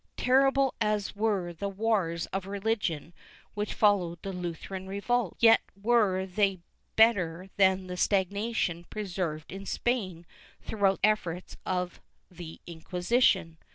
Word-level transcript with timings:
Terrible 0.17 0.73
as 0.81 1.15
were 1.15 1.53
the 1.53 1.69
wars 1.69 2.25
of 2.33 2.47
religion 2.47 3.13
which 3.53 3.75
followed 3.75 4.19
the 4.23 4.33
Lutheran 4.33 4.87
revolt, 4.87 5.37
yet 5.39 5.61
were 5.79 6.25
they 6.25 6.57
better 6.95 7.51
than 7.57 7.85
the 7.85 7.95
stagnation 7.95 8.85
preserved 8.89 9.51
in 9.51 9.67
Spain 9.67 10.25
through 10.63 10.79
the 10.79 10.97
efforts 11.03 11.55
of 11.67 12.01
the 12.31 12.59
Inquisition. 12.65 13.59